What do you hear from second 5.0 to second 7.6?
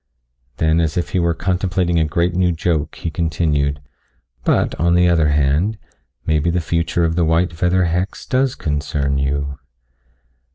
other hand, maybe the future of the white